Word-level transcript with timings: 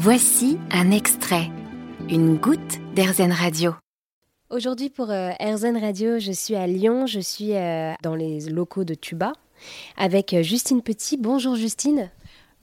Voici 0.00 0.58
un 0.70 0.92
extrait, 0.92 1.50
une 2.08 2.36
goutte 2.36 2.78
d'Airzen 2.94 3.32
Radio. 3.32 3.74
Aujourd'hui 4.48 4.90
pour 4.90 5.10
euh, 5.10 5.32
Radio, 5.40 6.20
je 6.20 6.30
suis 6.30 6.54
à 6.54 6.68
Lyon, 6.68 7.06
je 7.06 7.18
suis 7.18 7.56
euh, 7.56 7.94
dans 8.04 8.14
les 8.14 8.42
locaux 8.42 8.84
de 8.84 8.94
Tuba 8.94 9.32
avec 9.96 10.34
euh, 10.34 10.42
Justine 10.44 10.82
Petit. 10.82 11.16
Bonjour 11.16 11.56
Justine. 11.56 12.12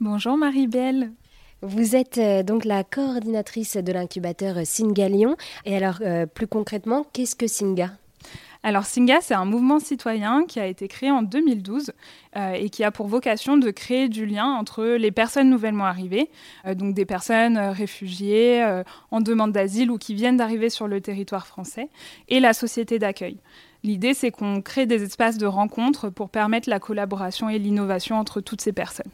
Bonjour 0.00 0.38
Marie-Belle. 0.38 1.12
Vous 1.60 1.94
êtes 1.94 2.18
donc 2.46 2.64
la 2.64 2.84
coordinatrice 2.84 3.76
de 3.76 3.92
l'incubateur 3.92 4.56
Singa 4.64 5.10
Lyon. 5.10 5.36
Et 5.66 5.76
alors 5.76 6.00
plus 6.34 6.46
concrètement, 6.46 7.04
qu'est-ce 7.12 7.36
que 7.36 7.46
Singa? 7.46 7.90
Alors 8.66 8.84
Singa, 8.84 9.20
c'est 9.20 9.34
un 9.34 9.44
mouvement 9.44 9.78
citoyen 9.78 10.44
qui 10.44 10.58
a 10.58 10.66
été 10.66 10.88
créé 10.88 11.08
en 11.12 11.22
2012 11.22 11.92
euh, 12.34 12.50
et 12.50 12.68
qui 12.68 12.82
a 12.82 12.90
pour 12.90 13.06
vocation 13.06 13.56
de 13.56 13.70
créer 13.70 14.08
du 14.08 14.26
lien 14.26 14.44
entre 14.44 14.84
les 14.84 15.12
personnes 15.12 15.48
nouvellement 15.48 15.84
arrivées, 15.84 16.30
euh, 16.66 16.74
donc 16.74 16.92
des 16.92 17.04
personnes 17.04 17.58
euh, 17.58 17.70
réfugiées 17.70 18.82
en 19.12 19.20
demande 19.20 19.52
d'asile 19.52 19.88
ou 19.92 19.98
qui 19.98 20.14
viennent 20.14 20.36
d'arriver 20.36 20.68
sur 20.68 20.88
le 20.88 21.00
territoire 21.00 21.46
français, 21.46 21.90
et 22.26 22.40
la 22.40 22.52
société 22.52 22.98
d'accueil. 22.98 23.38
L'idée, 23.84 24.14
c'est 24.14 24.32
qu'on 24.32 24.60
crée 24.62 24.86
des 24.86 25.04
espaces 25.04 25.38
de 25.38 25.46
rencontre 25.46 26.10
pour 26.10 26.28
permettre 26.28 26.68
la 26.68 26.80
collaboration 26.80 27.48
et 27.48 27.60
l'innovation 27.60 28.18
entre 28.18 28.40
toutes 28.40 28.62
ces 28.62 28.72
personnes. 28.72 29.12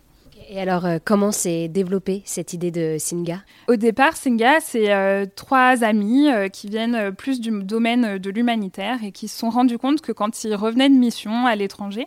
Et 0.55 0.61
alors, 0.61 0.85
euh, 0.85 0.99
comment 1.03 1.33
s'est 1.33 1.69
développée 1.69 2.21
cette 2.27 2.53
idée 2.53 2.71
de 2.71 2.97
Singa? 2.99 3.43
Au 3.69 3.77
départ, 3.77 4.19
Singa, 4.19 4.61
c'est 4.61 4.93
euh, 4.93 5.25
trois 5.35 5.83
amis 5.83 6.31
euh, 6.31 6.49
qui 6.49 6.69
viennent 6.69 7.11
plus 7.15 7.41
du 7.41 7.63
domaine 7.63 8.19
de 8.19 8.31
l'humanitaire 8.31 9.03
et 9.03 9.13
qui 9.13 9.29
se 9.29 9.39
sont 9.39 9.49
rendus 9.49 9.79
compte 9.79 10.03
que 10.03 10.13
quand 10.13 10.45
ils 10.45 10.55
revenaient 10.55 10.91
de 10.91 10.95
mission 10.95 11.47
à 11.47 11.57
l'étranger, 11.57 12.07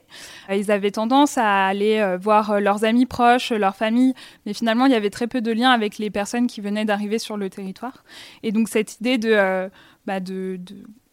ils 0.52 0.70
avaient 0.70 0.92
tendance 0.92 1.40
à 1.40 1.66
aller 1.66 2.18
voir 2.22 2.62
leurs 2.62 2.84
amis 2.84 3.08
proches, 3.08 3.52
leur 3.52 3.76
famille, 3.76 4.14
mais 4.46 4.54
finalement, 4.54 4.86
il 4.86 4.92
y 4.92 4.96
avait 4.96 5.10
très 5.10 5.26
peu 5.26 5.42
de 5.42 5.52
liens 5.52 5.72
avec 5.72 5.98
les 5.98 6.12
personnes 6.12 6.46
qui 6.46 6.62
venaient 6.62 6.86
d'arriver 6.86 7.18
sur 7.18 7.38
le 7.38 7.50
territoire. 7.50 8.04
Et 8.44 8.52
donc, 8.52 8.70
cette 8.70 9.00
idée 9.00 9.18
de, 9.18 9.70
bah, 10.06 10.20
de 10.20 10.60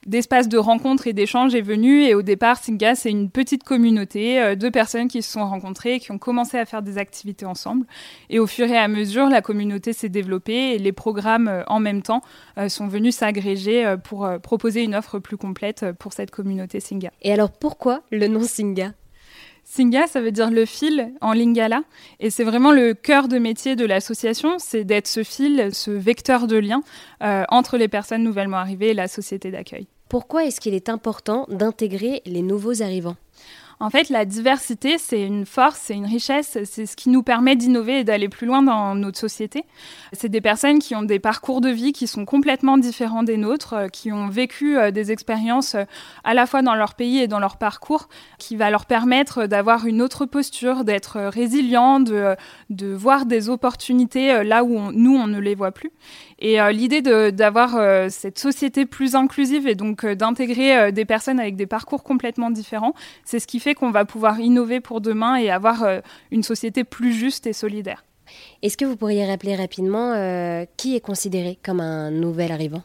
d'espace 0.06 0.48
de 0.48 0.58
rencontre 0.58 1.06
et 1.06 1.12
d'échange 1.12 1.54
est 1.54 1.62
venu. 1.62 2.04
Et 2.04 2.14
au 2.14 2.22
départ, 2.22 2.58
Singa, 2.58 2.94
c'est 2.94 3.10
une 3.10 3.30
petite 3.30 3.64
communauté 3.64 4.40
euh, 4.40 4.54
de 4.54 4.68
personnes 4.68 5.08
qui 5.08 5.22
se 5.22 5.32
sont 5.32 5.46
rencontrées, 5.46 6.00
qui 6.00 6.10
ont 6.10 6.18
commencé 6.18 6.58
à 6.58 6.64
faire 6.64 6.82
des 6.82 6.98
activités 6.98 7.46
ensemble. 7.46 7.86
Et 8.30 8.38
au 8.38 8.46
fur 8.46 8.66
et 8.66 8.78
à 8.78 8.88
mesure, 8.88 9.28
la 9.28 9.42
communauté 9.42 9.92
s'est 9.92 10.08
développée 10.08 10.74
et 10.74 10.78
les 10.78 10.92
programmes 10.92 11.48
euh, 11.48 11.62
en 11.66 11.80
même 11.80 12.02
temps 12.02 12.22
euh, 12.58 12.68
sont 12.68 12.88
venus 12.88 13.16
s'agréger 13.16 13.96
pour 14.04 14.28
proposer 14.42 14.82
une 14.82 14.94
offre 14.94 15.18
plus 15.18 15.36
complète 15.36 15.86
pour 15.98 16.12
cette 16.12 16.30
communauté 16.30 16.80
Singa. 16.80 17.10
Et 17.22 17.32
alors 17.32 17.50
pourquoi 17.50 18.02
le 18.10 18.26
nom 18.26 18.42
Singa? 18.42 18.92
Singa, 19.74 20.06
ça 20.06 20.20
veut 20.20 20.32
dire 20.32 20.50
le 20.50 20.66
fil 20.66 21.14
en 21.22 21.32
lingala. 21.32 21.82
Et 22.20 22.28
c'est 22.28 22.44
vraiment 22.44 22.72
le 22.72 22.92
cœur 22.92 23.26
de 23.26 23.38
métier 23.38 23.74
de 23.74 23.86
l'association, 23.86 24.56
c'est 24.58 24.84
d'être 24.84 25.08
ce 25.08 25.22
fil, 25.22 25.70
ce 25.72 25.90
vecteur 25.90 26.46
de 26.46 26.58
lien 26.58 26.82
entre 27.20 27.78
les 27.78 27.88
personnes 27.88 28.22
nouvellement 28.22 28.58
arrivées 28.58 28.90
et 28.90 28.94
la 28.94 29.08
société 29.08 29.50
d'accueil. 29.50 29.86
Pourquoi 30.10 30.44
est-ce 30.44 30.60
qu'il 30.60 30.74
est 30.74 30.90
important 30.90 31.46
d'intégrer 31.48 32.20
les 32.26 32.42
nouveaux 32.42 32.82
arrivants? 32.82 33.16
En 33.82 33.90
fait, 33.90 34.10
la 34.10 34.24
diversité, 34.24 34.96
c'est 34.96 35.22
une 35.22 35.44
force, 35.44 35.80
c'est 35.82 35.94
une 35.94 36.06
richesse, 36.06 36.56
c'est 36.62 36.86
ce 36.86 36.94
qui 36.94 37.10
nous 37.10 37.24
permet 37.24 37.56
d'innover 37.56 37.98
et 37.98 38.04
d'aller 38.04 38.28
plus 38.28 38.46
loin 38.46 38.62
dans 38.62 38.94
notre 38.94 39.18
société. 39.18 39.64
C'est 40.12 40.28
des 40.28 40.40
personnes 40.40 40.78
qui 40.78 40.94
ont 40.94 41.02
des 41.02 41.18
parcours 41.18 41.60
de 41.60 41.68
vie 41.68 41.92
qui 41.92 42.06
sont 42.06 42.24
complètement 42.24 42.78
différents 42.78 43.24
des 43.24 43.36
nôtres, 43.36 43.72
euh, 43.72 43.88
qui 43.88 44.12
ont 44.12 44.28
vécu 44.28 44.78
euh, 44.78 44.92
des 44.92 45.10
expériences 45.10 45.74
euh, 45.74 45.82
à 46.22 46.32
la 46.32 46.46
fois 46.46 46.62
dans 46.62 46.76
leur 46.76 46.94
pays 46.94 47.18
et 47.18 47.26
dans 47.26 47.40
leur 47.40 47.56
parcours, 47.56 48.08
qui 48.38 48.54
va 48.54 48.70
leur 48.70 48.86
permettre 48.86 49.46
d'avoir 49.46 49.84
une 49.84 50.00
autre 50.00 50.26
posture, 50.26 50.84
d'être 50.84 51.20
résilient, 51.20 51.98
de, 51.98 52.36
de 52.70 52.86
voir 52.86 53.26
des 53.26 53.48
opportunités 53.48 54.44
là 54.44 54.62
où 54.62 54.92
nous, 54.92 55.16
on 55.16 55.26
ne 55.26 55.40
les 55.40 55.56
voit 55.56 55.72
plus. 55.72 55.90
Et 56.44 56.58
l'idée 56.72 57.02
d'avoir 57.30 58.10
cette 58.10 58.36
société 58.36 58.84
plus 58.84 59.14
inclusive 59.14 59.68
et 59.68 59.76
donc 59.76 60.04
d'intégrer 60.04 60.90
des 60.90 61.04
personnes 61.04 61.38
avec 61.38 61.54
des 61.54 61.66
parcours 61.66 62.02
complètement 62.02 62.50
différents, 62.50 62.94
c'est 63.24 63.38
ce 63.38 63.46
qui 63.46 63.60
fait 63.60 63.74
qu'on 63.74 63.92
va 63.92 64.04
pouvoir 64.04 64.40
innover 64.40 64.80
pour 64.80 65.00
demain 65.00 65.36
et 65.36 65.50
avoir 65.50 65.84
euh, 65.84 66.00
une 66.30 66.42
société 66.42 66.84
plus 66.84 67.12
juste 67.12 67.46
et 67.46 67.52
solidaire. 67.52 68.04
Est-ce 68.62 68.76
que 68.76 68.84
vous 68.84 68.96
pourriez 68.96 69.26
rappeler 69.26 69.54
rapidement 69.56 70.12
euh, 70.12 70.64
qui 70.76 70.96
est 70.96 71.00
considéré 71.00 71.58
comme 71.62 71.80
un 71.80 72.10
nouvel 72.10 72.52
arrivant? 72.52 72.82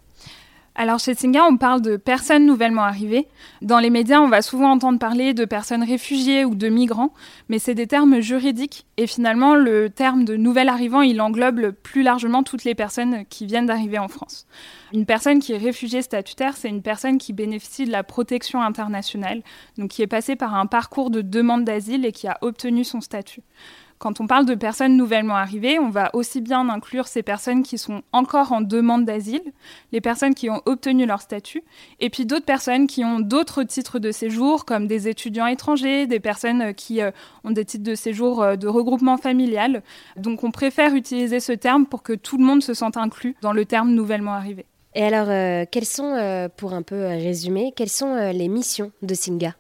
Alors 0.80 1.00
chez 1.00 1.16
Singa, 1.16 1.44
on 1.44 1.58
parle 1.58 1.82
de 1.82 1.98
personnes 1.98 2.46
nouvellement 2.46 2.84
arrivées. 2.84 3.28
Dans 3.64 3.80
les 3.80 3.90
médias, 3.90 4.20
on 4.20 4.30
va 4.30 4.44
souvent 4.44 4.70
entendre 4.72 5.00
parler 5.00 5.34
de 5.34 5.44
personnes 5.44 5.84
réfugiées 5.84 6.46
ou 6.46 6.54
de 6.54 6.70
migrants, 6.70 7.14
mais 7.50 7.58
c'est 7.58 7.74
des 7.74 7.88
termes 7.88 8.20
juridiques. 8.20 8.86
Et 8.98 9.08
finalement, 9.08 9.56
le 9.56 9.90
terme 9.90 10.24
de 10.24 10.36
nouvel 10.36 10.70
arrivant, 10.70 11.02
il 11.02 11.20
englobe 11.20 11.72
plus 11.72 12.04
largement 12.04 12.44
toutes 12.44 12.64
les 12.64 12.76
personnes 12.76 13.26
qui 13.26 13.48
viennent 13.48 13.66
d'arriver 13.66 13.98
en 13.98 14.08
France. 14.08 14.46
Une 14.94 15.08
personne 15.08 15.40
qui 15.40 15.54
est 15.54 15.58
réfugiée 15.58 16.04
statutaire, 16.04 16.56
c'est 16.56 16.70
une 16.70 16.84
personne 16.84 17.18
qui 17.18 17.34
bénéficie 17.34 17.86
de 17.86 17.92
la 17.92 18.04
protection 18.04 18.62
internationale, 18.62 19.42
donc 19.80 19.90
qui 19.90 20.04
est 20.04 20.08
passée 20.08 20.36
par 20.36 20.54
un 20.54 20.68
parcours 20.68 21.10
de 21.10 21.22
demande 21.22 21.66
d'asile 21.66 22.06
et 22.06 22.12
qui 22.12 22.28
a 22.28 22.38
obtenu 22.42 22.84
son 22.84 23.02
statut. 23.02 23.42
Quand 24.00 24.22
on 24.22 24.28
parle 24.28 24.46
de 24.46 24.54
personnes 24.54 24.96
nouvellement 24.96 25.36
arrivées, 25.36 25.80
on 25.80 25.90
va 25.90 26.12
aussi 26.14 26.40
bien 26.40 26.70
inclure 26.70 27.08
ces 27.08 27.24
personnes 27.24 27.64
qui 27.64 27.80
sont 27.80 28.04
encore 28.12 28.52
en 28.52 28.62
demande 28.62 29.06
d'asile, 29.06 29.42
les 29.92 30.02
personnes 30.02 30.36
qui 30.36 30.52
ont 30.52 30.62
obtenu 30.66 31.08
leur 31.08 31.22
statut, 31.22 31.64
et 32.00 32.12
puis 32.12 32.26
d'autres 32.26 32.46
personnes 32.46 32.86
qui 32.86 33.04
ont 33.04 33.20
d'autres 33.20 33.64
titres 33.64 33.98
de 33.98 34.12
séjour, 34.12 34.66
comme 34.66 34.88
des 34.88 35.08
étudiants 35.08 35.48
étrangers, 35.48 36.06
des 36.06 36.20
personnes 36.20 36.76
qui 36.76 37.02
euh, 37.02 37.10
ont 37.44 37.52
des 37.52 37.66
titres 37.66 37.84
de 37.84 37.96
séjour 37.96 38.44
euh, 38.44 38.56
de 38.56 38.68
regroupement 38.68 39.18
familial. 39.18 39.82
Donc 40.16 40.44
on 40.44 40.52
préfère 40.52 40.94
utiliser 40.94 41.40
ce 41.40 41.54
terme 41.54 41.88
pour 41.88 42.04
que 42.04 42.14
tout 42.14 42.38
le 42.38 42.44
monde 42.44 42.62
se 42.62 42.76
sente 42.76 42.98
inclus 42.98 43.36
dans 43.42 43.54
le 43.54 43.66
terme 43.66 43.92
nouvellement 43.92 44.34
arrivé. 44.34 44.66
Et 44.94 45.04
alors, 45.04 45.28
euh, 45.30 45.66
quelles 45.70 45.86
sont, 45.86 46.50
pour 46.56 46.74
un 46.74 46.82
peu 46.82 47.06
résumer, 47.06 47.74
quelles 47.76 47.90
sont 47.90 48.32
les 48.32 48.48
missions 48.48 48.92
de 49.02 49.14
Singa? 49.14 49.56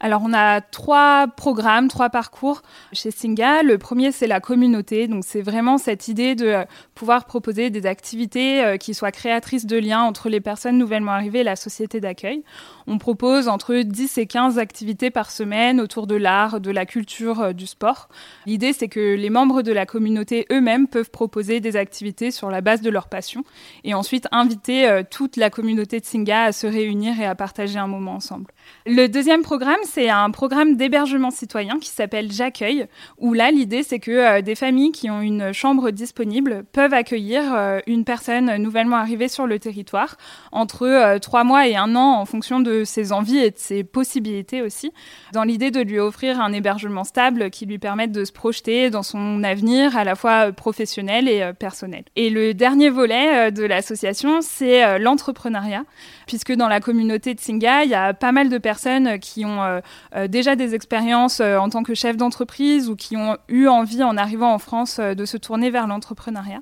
Alors, 0.00 0.22
on 0.24 0.32
a 0.32 0.60
trois 0.60 1.28
programmes, 1.28 1.88
trois 1.88 2.10
parcours 2.10 2.62
chez 2.92 3.10
Singa. 3.10 3.62
Le 3.62 3.78
premier, 3.78 4.12
c'est 4.12 4.26
la 4.26 4.40
communauté. 4.40 5.08
Donc, 5.08 5.24
c'est 5.24 5.42
vraiment 5.42 5.78
cette 5.78 6.08
idée 6.08 6.34
de 6.34 6.64
pouvoir 6.94 7.24
proposer 7.24 7.70
des 7.70 7.86
activités 7.86 8.64
euh, 8.64 8.76
qui 8.76 8.92
soient 8.92 9.12
créatrices 9.12 9.66
de 9.66 9.76
liens 9.76 10.02
entre 10.02 10.28
les 10.28 10.40
personnes 10.40 10.78
nouvellement 10.78 11.12
arrivées 11.12 11.40
et 11.40 11.44
la 11.44 11.56
société 11.56 12.00
d'accueil. 12.00 12.42
On 12.86 12.98
propose 12.98 13.48
entre 13.48 13.74
10 13.74 14.18
et 14.18 14.26
15 14.26 14.58
activités 14.58 15.10
par 15.10 15.30
semaine 15.30 15.80
autour 15.80 16.06
de 16.06 16.16
l'art, 16.16 16.60
de 16.60 16.70
la 16.70 16.86
culture, 16.86 17.40
euh, 17.40 17.52
du 17.52 17.66
sport. 17.66 18.08
L'idée, 18.46 18.72
c'est 18.72 18.88
que 18.88 19.14
les 19.14 19.30
membres 19.30 19.62
de 19.62 19.72
la 19.72 19.86
communauté 19.86 20.46
eux-mêmes 20.50 20.88
peuvent 20.88 21.10
proposer 21.10 21.60
des 21.60 21.76
activités 21.76 22.30
sur 22.30 22.50
la 22.50 22.60
base 22.60 22.80
de 22.82 22.90
leur 22.90 23.08
passion 23.08 23.44
et 23.84 23.94
ensuite 23.94 24.26
inviter 24.32 24.88
euh, 24.88 25.02
toute 25.08 25.36
la 25.36 25.50
communauté 25.50 26.00
de 26.00 26.04
Singa 26.04 26.44
à 26.44 26.52
se 26.52 26.66
réunir 26.66 27.20
et 27.20 27.26
à 27.26 27.34
partager 27.34 27.78
un 27.78 27.86
moment 27.86 28.14
ensemble. 28.14 28.46
Le 28.86 29.06
deuxième 29.08 29.40
programme, 29.40 29.80
c'est 29.84 30.10
un 30.10 30.30
programme 30.30 30.76
d'hébergement 30.76 31.30
citoyen 31.30 31.78
qui 31.78 31.88
s'appelle 31.88 32.30
J'accueille, 32.30 32.86
où 33.16 33.32
là, 33.32 33.50
l'idée, 33.50 33.82
c'est 33.82 33.98
que 33.98 34.10
euh, 34.10 34.42
des 34.42 34.54
familles 34.54 34.92
qui 34.92 35.08
ont 35.08 35.22
une 35.22 35.54
chambre 35.54 35.90
disponible 35.90 36.64
peuvent 36.70 36.92
accueillir 36.92 37.54
euh, 37.54 37.80
une 37.86 38.04
personne 38.04 38.56
nouvellement 38.56 38.96
arrivée 38.96 39.28
sur 39.28 39.46
le 39.46 39.58
territoire 39.58 40.18
entre 40.52 40.86
euh, 40.86 41.18
trois 41.18 41.44
mois 41.44 41.66
et 41.66 41.76
un 41.76 41.96
an 41.96 42.20
en 42.20 42.26
fonction 42.26 42.60
de 42.60 42.84
ses 42.84 43.12
envies 43.12 43.38
et 43.38 43.50
de 43.52 43.58
ses 43.58 43.84
possibilités 43.84 44.60
aussi, 44.60 44.92
dans 45.32 45.44
l'idée 45.44 45.70
de 45.70 45.80
lui 45.80 45.98
offrir 45.98 46.38
un 46.38 46.52
hébergement 46.52 47.04
stable 47.04 47.48
qui 47.48 47.64
lui 47.64 47.78
permette 47.78 48.12
de 48.12 48.26
se 48.26 48.32
projeter 48.32 48.90
dans 48.90 49.02
son 49.02 49.44
avenir 49.44 49.96
à 49.96 50.04
la 50.04 50.14
fois 50.14 50.52
professionnel 50.52 51.26
et 51.26 51.52
personnel. 51.58 52.04
Et 52.16 52.28
le 52.28 52.52
dernier 52.52 52.90
volet 52.90 53.50
de 53.50 53.64
l'association, 53.64 54.42
c'est 54.42 54.98
l'entrepreneuriat, 54.98 55.84
puisque 56.26 56.52
dans 56.52 56.68
la 56.68 56.80
communauté 56.80 57.34
de 57.34 57.40
Singa, 57.40 57.84
il 57.84 57.90
y 57.90 57.94
a 57.94 58.14
pas 58.14 58.32
mal 58.32 58.48
de 58.48 58.58
personnes 58.58 59.18
qui 59.18 59.44
ont 59.44 59.62
euh, 59.62 59.80
euh, 60.14 60.28
déjà 60.28 60.56
des 60.56 60.74
expériences 60.74 61.40
euh, 61.40 61.58
en 61.58 61.68
tant 61.68 61.82
que 61.82 61.94
chef 61.94 62.16
d'entreprise 62.16 62.88
ou 62.88 62.96
qui 62.96 63.16
ont 63.16 63.36
eu 63.48 63.66
envie 63.68 64.02
en 64.02 64.16
arrivant 64.16 64.52
en 64.52 64.58
France 64.58 64.98
de 65.00 65.24
se 65.24 65.36
tourner 65.36 65.70
vers 65.70 65.86
l'entrepreneuriat. 65.86 66.60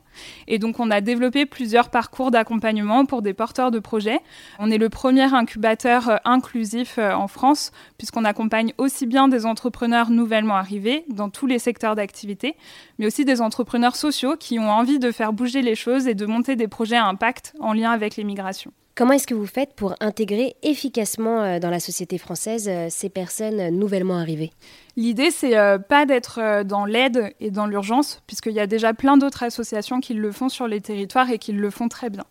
Et 0.49 0.59
donc 0.59 0.81
on 0.81 0.91
a 0.91 1.01
développé 1.01 1.47
plusieurs 1.47 1.91
parcours 1.91 2.31
d'accompagnement 2.31 3.05
pour 3.05 3.23
des 3.23 3.35
porteurs 3.35 3.71
de 3.71 3.79
projets. 3.79 4.21
On 4.59 4.71
est 4.71 4.79
le 4.79 4.89
premier 4.89 5.33
incubateur 5.35 6.21
inclusif 6.25 6.99
en 6.99 7.29
France 7.29 7.73
puisqu'on 7.99 8.25
accompagne 8.25 8.73
aussi 8.79 9.07
bien 9.07 9.29
des 9.29 9.47
entrepreneurs 9.47 10.11
nouvellement 10.11 10.57
arrivés 10.57 11.05
dans 11.09 11.31
tous 11.31 11.47
les 11.47 11.59
secteurs 11.59 11.97
d'activité, 11.97 12.57
mais 12.99 13.07
aussi 13.07 13.25
des 13.25 13.41
entrepreneurs 13.41 13.97
sociaux 13.97 14.37
qui 14.39 14.59
ont 14.59 14.71
envie 14.71 14.99
de 14.99 15.11
faire 15.11 15.33
bouger 15.33 15.63
les 15.63 15.75
choses 15.75 16.07
et 16.07 16.15
de 16.15 16.27
monter 16.27 16.57
des 16.57 16.69
projets 16.69 16.97
à 16.97 17.07
impact 17.07 17.55
en 17.61 17.73
lien 17.73 17.91
avec 17.91 18.17
les 18.17 18.25
migrations. 18.25 18.73
Comment 18.95 19.15
est-ce 19.15 19.27
que 19.27 19.33
vous 19.33 19.47
faites 19.47 19.75
pour 19.75 19.95
intégrer 20.01 20.55
efficacement 20.63 21.41
euh, 21.41 21.59
dans 21.59 21.71
la 21.71 21.81
société 21.81 22.19
française 22.19 22.69
euh, 22.69 22.89
ces 22.91 23.09
personnes 23.09 23.71
nouvellement 23.71 24.19
arrivées? 24.19 24.51
L'idée, 24.97 25.31
c'est 25.31 25.57
euh, 25.57 25.79
pas 25.79 26.05
d'être 26.05 26.63
dans 26.65 26.85
l'aide 26.85 27.33
et 27.41 27.51
dans 27.51 27.67
l'urgence, 27.67 28.21
puisqu'il 28.27 28.53
y 28.53 28.61
a 28.61 28.67
déjà 28.67 28.93
plein 28.93 29.17
d'autres 29.17 29.45
associations 29.45 30.01
qui 30.01 30.13
le 30.13 30.31
font 30.31 30.51
sur 30.51 30.69
les 30.69 30.83
territoires 30.83 31.31
et 31.31 31.39
qui 31.39 31.53
le 31.53 31.71
font 31.71 31.89
très 31.89 32.11
bien. 32.11 32.25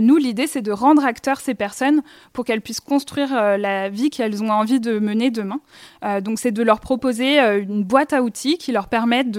Nous, 0.00 0.16
l'idée, 0.16 0.46
c'est 0.46 0.62
de 0.62 0.72
rendre 0.72 1.04
acteurs 1.04 1.40
ces 1.40 1.54
personnes 1.54 2.02
pour 2.32 2.44
qu'elles 2.44 2.60
puissent 2.60 2.80
construire 2.80 3.34
la 3.58 3.88
vie 3.88 4.10
qu'elles 4.10 4.42
ont 4.42 4.50
envie 4.50 4.80
de 4.80 4.98
mener 4.98 5.30
demain. 5.30 5.60
donc, 6.20 6.38
c'est 6.38 6.52
de 6.52 6.62
leur 6.62 6.80
proposer 6.80 7.38
une 7.38 7.84
boîte 7.84 8.12
à 8.12 8.22
outils 8.22 8.58
qui 8.58 8.72
leur 8.72 8.88
permettent 8.88 9.36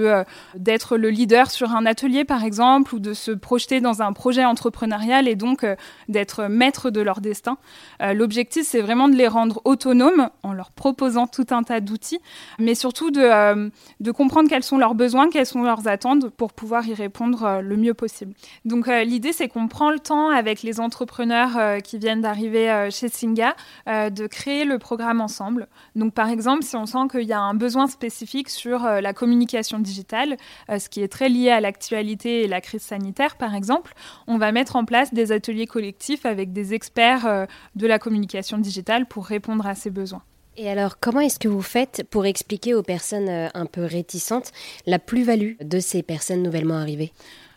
d'être 0.56 0.98
le 0.98 1.10
leader 1.10 1.52
sur 1.52 1.72
un 1.72 1.86
atelier, 1.86 2.26
par 2.26 2.44
exemple, 2.44 2.96
ou 2.96 3.00
de 3.00 3.14
se 3.14 3.32
projeter 3.32 3.82
dans 3.82 4.02
un 4.02 4.14
projet 4.14 4.46
entrepreneurial 4.46 5.28
et 5.28 5.36
donc 5.36 5.66
d'être 6.10 6.48
maître 6.48 6.90
de 6.90 7.02
leur 7.02 7.22
destin. 7.22 7.58
L'objectif, 8.02 8.66
c'est 8.66 8.82
vraiment 8.82 9.08
de 9.08 9.16
les 9.16 9.28
rendre 9.28 9.62
autonomes 9.66 10.30
en 10.44 10.54
leur 10.54 10.72
proposant 10.72 11.28
tout 11.28 11.48
un 11.52 11.64
tas 11.64 11.80
d'outils, 11.80 12.20
mais 12.60 12.76
surtout 12.76 13.12
de, 13.12 13.72
de 14.00 14.12
comprendre 14.12 14.50
quels 14.50 14.64
sont 14.64 14.78
leurs 14.78 14.96
besoins, 14.96 15.30
quelles 15.30 15.46
sont 15.46 15.64
leurs 15.64 15.88
attentes 15.88 16.30
pour 16.30 16.54
pouvoir 16.54 16.88
y 16.88 16.94
répondre 16.94 17.62
le 17.62 17.78
mieux 17.78 17.94
possible. 17.94 18.34
Donc 18.66 18.88
l'idée, 18.88 19.34
c'est 19.34 19.48
qu'on 19.48 19.68
prend 19.68 19.90
le 19.90 20.00
temps 20.00 20.33
avec 20.34 20.64
les 20.64 20.80
entrepreneurs 20.80 21.82
qui 21.84 21.98
viennent 21.98 22.22
d'arriver 22.22 22.90
chez 22.92 23.10
Singa 23.10 23.56
de 23.88 24.28
créer 24.28 24.66
le 24.66 24.80
programme 24.80 25.22
ensemble. 25.22 25.68
Donc 25.96 26.14
par 26.14 26.30
exemple, 26.30 26.64
si 26.64 26.76
on 26.76 26.86
sent 26.86 27.08
qu'il 27.12 27.24
y 27.24 27.34
a 27.34 27.40
un 27.40 27.54
besoin 27.54 27.88
spécifique 27.88 28.50
sur 28.50 28.80
la 28.84 29.14
communication 29.14 29.80
digitale, 29.80 30.38
ce 30.70 30.90
qui 30.90 31.02
est 31.02 31.08
très 31.08 31.30
lié 31.30 31.50
à 31.50 31.62
l'actualité 31.62 32.44
et 32.44 32.48
la 32.48 32.62
crise 32.62 32.82
sanitaire 32.84 33.36
par 33.38 33.56
exemple, 33.56 33.94
on 34.28 34.38
va 34.38 34.52
mettre 34.52 34.76
en 34.76 34.86
place 34.86 35.14
des 35.14 35.32
ateliers 35.32 35.68
collectifs 35.68 36.26
avec 36.26 36.54
des 36.54 36.74
experts 36.74 37.48
de 37.76 37.88
la 37.88 38.00
communication 38.00 38.58
digitale 38.58 39.06
pour 39.06 39.26
répondre 39.26 39.68
à 39.68 39.76
ces 39.76 39.90
besoins. 39.90 40.24
Et 40.56 40.70
alors, 40.70 41.00
comment 41.00 41.20
est-ce 41.20 41.40
que 41.40 41.48
vous 41.48 41.64
faites 41.64 42.06
pour 42.12 42.28
expliquer 42.28 42.76
aux 42.76 42.84
personnes 42.84 43.50
un 43.54 43.66
peu 43.66 43.86
réticentes 43.86 44.52
la 44.86 45.00
plus-value 45.00 45.54
de 45.62 45.80
ces 45.80 46.04
personnes 46.04 46.44
nouvellement 46.44 46.76
arrivées? 46.76 47.12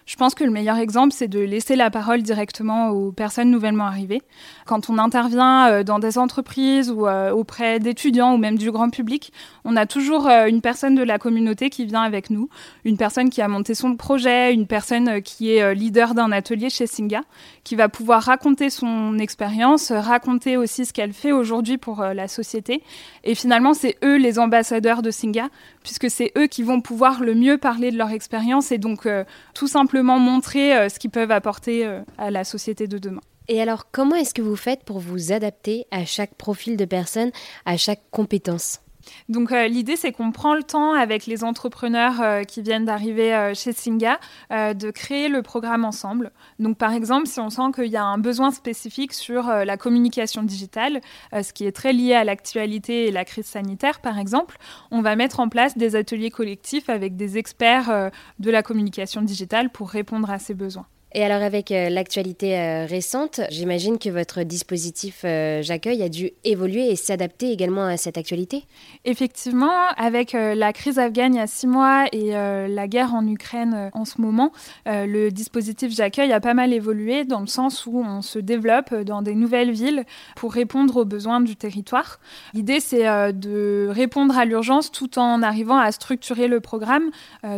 Je 0.06 0.14
pense 0.14 0.36
que 0.36 0.44
le 0.44 0.52
meilleur 0.52 0.76
exemple, 0.76 1.12
c'est 1.12 1.26
de 1.26 1.40
laisser 1.40 1.74
la 1.74 1.90
parole 1.90 2.22
directement 2.22 2.90
aux 2.90 3.10
personnes 3.10 3.50
nouvellement 3.50 3.86
arrivées. 3.86 4.22
Quand 4.64 4.88
on 4.88 4.98
intervient 4.98 5.68
euh, 5.68 5.82
dans 5.82 5.98
des 5.98 6.16
entreprises 6.16 6.92
ou 6.92 7.08
euh, 7.08 7.32
auprès 7.32 7.80
d'étudiants 7.80 8.32
ou 8.32 8.36
même 8.38 8.56
du 8.56 8.70
grand 8.70 8.88
public, 8.88 9.32
on 9.64 9.76
a 9.76 9.84
toujours 9.84 10.28
euh, 10.28 10.46
une 10.46 10.60
personne 10.60 10.94
de 10.94 11.02
la 11.02 11.18
communauté 11.18 11.70
qui 11.70 11.86
vient 11.86 12.02
avec 12.02 12.30
nous, 12.30 12.48
une 12.84 12.96
personne 12.96 13.30
qui 13.30 13.42
a 13.42 13.48
monté 13.48 13.74
son 13.74 13.96
projet, 13.96 14.54
une 14.54 14.68
personne 14.68 15.20
qui 15.22 15.50
est 15.50 15.74
leader 15.74 16.14
d'un 16.14 16.30
atelier 16.30 16.70
chez 16.70 16.86
Singa, 16.86 17.22
qui 17.64 17.74
va 17.74 17.88
pouvoir 17.88 18.22
raconter 18.22 18.70
son 18.70 19.18
expérience, 19.18 19.90
raconter 19.90 20.56
aussi 20.56 20.84
ce 20.84 20.92
qu'elle 20.92 21.14
fait 21.14 21.32
aujourd'hui 21.32 21.78
pour 21.78 22.02
la 22.02 22.28
société. 22.28 22.82
Et 23.24 23.34
finalement, 23.34 23.74
c'est 23.74 23.96
eux 24.04 24.18
les 24.18 24.38
ambassadeurs 24.38 25.02
de 25.02 25.10
Singa, 25.10 25.48
puisque 25.82 26.08
c'est 26.08 26.30
eux 26.38 26.46
qui 26.46 26.62
vont 26.62 26.80
pouvoir 26.80 27.22
le 27.22 27.34
mieux 27.34 27.58
parler 27.58 27.90
de 27.90 27.98
leur 27.98 28.10
expérience 28.10 28.70
et 28.70 28.78
donc 28.78 29.08
tout 29.54 29.66
simplement 29.66 29.95
montrer 30.02 30.76
euh, 30.76 30.88
ce 30.88 30.98
qu'ils 30.98 31.10
peuvent 31.10 31.30
apporter 31.30 31.86
euh, 31.86 32.00
à 32.18 32.30
la 32.30 32.44
société 32.44 32.86
de 32.86 32.98
demain. 32.98 33.20
Et 33.48 33.60
alors, 33.60 33.90
comment 33.90 34.16
est-ce 34.16 34.34
que 34.34 34.42
vous 34.42 34.56
faites 34.56 34.84
pour 34.84 34.98
vous 34.98 35.32
adapter 35.32 35.86
à 35.90 36.04
chaque 36.04 36.34
profil 36.34 36.76
de 36.76 36.84
personne, 36.84 37.30
à 37.64 37.76
chaque 37.76 38.02
compétence? 38.10 38.80
Donc 39.28 39.52
euh, 39.52 39.68
l'idée, 39.68 39.96
c'est 39.96 40.12
qu'on 40.12 40.32
prend 40.32 40.54
le 40.54 40.62
temps 40.62 40.92
avec 40.92 41.26
les 41.26 41.44
entrepreneurs 41.44 42.20
euh, 42.20 42.42
qui 42.42 42.62
viennent 42.62 42.84
d'arriver 42.84 43.34
euh, 43.34 43.54
chez 43.54 43.72
Singa 43.72 44.18
de 44.50 44.90
créer 44.90 45.28
le 45.28 45.42
programme 45.42 45.84
ensemble. 45.84 46.30
Donc 46.58 46.78
par 46.78 46.92
exemple, 46.92 47.26
si 47.26 47.40
on 47.40 47.50
sent 47.50 47.72
qu'il 47.74 47.86
y 47.86 47.96
a 47.96 48.04
un 48.04 48.18
besoin 48.18 48.50
spécifique 48.50 49.12
sur 49.12 49.48
la 49.48 49.76
communication 49.76 50.42
digitale, 50.42 51.00
ce 51.32 51.52
qui 51.52 51.64
est 51.64 51.72
très 51.72 51.92
lié 51.92 52.14
à 52.14 52.24
l'actualité 52.24 53.06
et 53.06 53.12
la 53.12 53.24
crise 53.24 53.46
sanitaire 53.46 54.00
par 54.00 54.18
exemple, 54.18 54.56
on 54.90 55.02
va 55.02 55.16
mettre 55.16 55.40
en 55.40 55.48
place 55.48 55.76
des 55.76 55.96
ateliers 55.96 56.30
collectifs 56.30 56.88
avec 56.88 57.16
des 57.16 57.38
experts 57.38 58.10
de 58.38 58.50
la 58.50 58.62
communication 58.62 59.22
digitale 59.22 59.70
pour 59.70 59.90
répondre 59.90 60.30
à 60.30 60.38
ces 60.38 60.54
besoins. 60.54 60.86
Et 61.12 61.24
alors 61.24 61.42
avec 61.42 61.70
euh, 61.70 61.88
l'actualité 61.88 62.58
euh, 62.58 62.84
récente, 62.84 63.40
j'imagine 63.48 63.96
que 63.96 64.10
votre 64.10 64.42
dispositif 64.42 65.22
euh, 65.24 65.62
J'accueille 65.62 66.02
a 66.02 66.08
dû 66.08 66.32
évoluer 66.42 66.90
et 66.90 66.96
s'adapter 66.96 67.52
également 67.52 67.84
à 67.84 67.96
cette 67.96 68.18
actualité 68.18 68.64
Effectivement, 69.04 69.86
avec 69.96 70.32
la 70.32 70.72
crise 70.72 70.98
afghane 70.98 71.34
il 71.34 71.38
y 71.38 71.40
a 71.40 71.46
six 71.46 71.66
mois 71.66 72.06
et 72.12 72.30
la 72.32 72.88
guerre 72.88 73.14
en 73.14 73.26
Ukraine 73.26 73.90
en 73.92 74.04
ce 74.04 74.20
moment, 74.20 74.52
le 74.86 75.30
dispositif 75.30 75.94
J'accueille 75.94 76.32
a 76.32 76.40
pas 76.40 76.54
mal 76.54 76.72
évolué 76.72 77.24
dans 77.24 77.40
le 77.40 77.46
sens 77.46 77.86
où 77.86 77.98
on 78.00 78.20
se 78.20 78.38
développe 78.38 78.92
dans 78.94 79.22
des 79.22 79.34
nouvelles 79.34 79.70
villes 79.70 80.04
pour 80.34 80.52
répondre 80.52 80.96
aux 80.96 81.04
besoins 81.04 81.40
du 81.40 81.56
territoire. 81.56 82.18
L'idée 82.52 82.80
c'est 82.80 83.04
de 83.32 83.88
répondre 83.90 84.36
à 84.36 84.44
l'urgence 84.44 84.90
tout 84.90 85.18
en 85.18 85.42
arrivant 85.42 85.78
à 85.78 85.92
structurer 85.92 86.48
le 86.48 86.60
programme. 86.60 87.10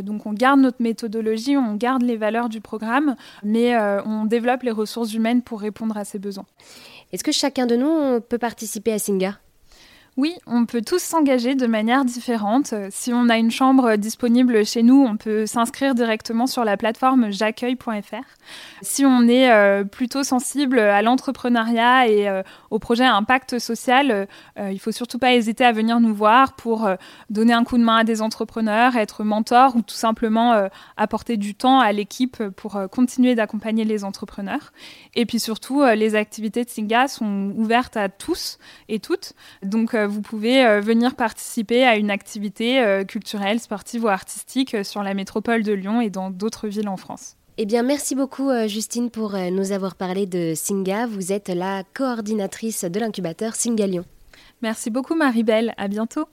donc 0.02 0.26
on 0.26 0.32
garde 0.32 0.60
notre 0.60 0.82
méthodologie, 0.82 1.56
on 1.56 1.74
garde 1.74 2.02
les 2.02 2.16
valeurs 2.16 2.50
du 2.50 2.60
programme 2.60 3.16
mais 3.43 3.76
euh, 3.76 4.02
on 4.05 4.25
développe 4.25 4.62
les 4.62 4.70
ressources 4.70 5.12
humaines 5.14 5.43
pour 5.43 5.61
répondre 5.61 5.96
à 5.96 6.05
ces 6.05 6.19
besoins. 6.19 6.46
Est-ce 7.12 7.25
que 7.25 7.32
chacun 7.32 7.67
de 7.67 7.76
nous 7.76 8.20
peut 8.20 8.38
participer 8.38 8.93
à 8.93 8.99
Singa? 8.99 9.38
Oui, 10.18 10.34
on 10.48 10.66
peut 10.66 10.82
tous 10.82 11.00
s'engager 11.00 11.54
de 11.54 11.68
manière 11.68 12.04
différente. 12.04 12.74
Si 12.90 13.12
on 13.12 13.28
a 13.28 13.38
une 13.38 13.52
chambre 13.52 13.94
disponible 13.94 14.66
chez 14.66 14.82
nous, 14.82 15.06
on 15.08 15.16
peut 15.16 15.46
s'inscrire 15.46 15.94
directement 15.94 16.48
sur 16.48 16.64
la 16.64 16.76
plateforme 16.76 17.30
j'accueille.fr. 17.30 18.24
Si 18.82 19.06
on 19.06 19.28
est 19.28 19.48
euh, 19.48 19.84
plutôt 19.84 20.24
sensible 20.24 20.80
à 20.80 21.02
l'entrepreneuriat 21.02 22.08
et 22.08 22.28
euh, 22.28 22.42
au 22.70 22.80
projet 22.80 23.04
impact 23.04 23.60
social, 23.60 24.26
euh, 24.58 24.70
il 24.72 24.80
faut 24.80 24.90
surtout 24.90 25.20
pas 25.20 25.34
hésiter 25.34 25.64
à 25.64 25.70
venir 25.70 26.00
nous 26.00 26.16
voir 26.16 26.54
pour 26.54 26.90
donner 27.30 27.52
un 27.52 27.62
coup 27.62 27.78
de 27.78 27.84
main 27.84 27.98
à 27.98 28.04
des 28.04 28.20
entrepreneurs, 28.20 28.96
être 28.96 29.22
mentor 29.22 29.76
ou 29.76 29.82
tout 29.82 29.94
simplement 29.94 30.68
apporter 30.96 31.36
du 31.36 31.54
temps 31.54 31.78
à 31.78 31.92
l'équipe 31.92 32.42
pour 32.56 32.76
continuer 32.90 33.36
d'accompagner 33.36 33.84
les 33.84 34.02
entrepreneurs. 34.02 34.72
Et 35.14 35.26
puis 35.26 35.38
surtout, 35.38 35.84
les 35.84 36.16
activités 36.16 36.64
de 36.64 36.68
Singa 36.68 37.06
sont 37.06 37.52
ouvertes 37.56 37.96
à 37.96 38.08
tous 38.08 38.58
et 38.88 38.98
toutes. 38.98 39.34
Donc 39.62 39.94
vous 40.08 40.22
pouvez 40.22 40.64
euh, 40.64 40.81
venir 40.81 41.14
participer 41.14 41.84
à 41.84 41.96
une 41.96 42.10
activité 42.10 42.81
euh, 42.81 43.05
culturelle, 43.05 43.60
sportive 43.60 44.05
ou 44.05 44.08
artistique 44.08 44.75
euh, 44.75 44.84
sur 44.84 45.02
la 45.02 45.14
métropole 45.14 45.62
de 45.62 45.72
Lyon 45.72 46.00
et 46.00 46.10
dans 46.10 46.31
d'autres 46.31 46.69
villes 46.69 46.88
en 46.88 46.96
France. 46.96 47.37
Eh 47.56 47.66
bien, 47.66 47.82
merci 47.82 48.14
beaucoup, 48.14 48.50
Justine, 48.69 49.10
pour 49.10 49.32
nous 49.32 49.72
avoir 49.72 49.96
parlé 49.96 50.26
de 50.26 50.52
Singa. 50.55 51.06
Vous 51.06 51.32
êtes 51.32 51.49
la 51.49 51.82
coordinatrice 51.93 52.84
de 52.84 53.00
l'incubateur 53.00 53.56
Singa 53.56 53.84
Lyon. 53.88 54.05
Merci 54.62 54.90
beaucoup, 54.90 55.16
Marie-Belle. 55.16 55.75
À 55.76 55.88
bientôt. 55.88 56.26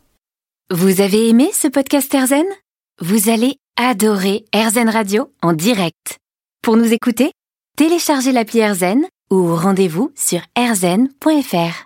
Vous 0.70 1.02
avez 1.02 1.28
aimé 1.28 1.50
ce 1.52 1.68
podcast 1.68 2.14
Erzen? 2.14 2.46
Vous 3.02 3.32
allez 3.32 3.58
adorer 3.76 4.46
Erzen 4.54 4.88
Radio 4.88 5.32
en 5.42 5.54
direct. 5.54 6.20
Pour 6.62 6.78
nous 6.78 6.94
écouter, 6.94 7.32
téléchargez 7.76 8.32
l'appli 8.32 8.60
Erzen 8.60 9.04
ou 9.32 9.56
rendez-vous 9.56 10.12
sur 10.16 10.42
erzen.fr. 10.56 11.84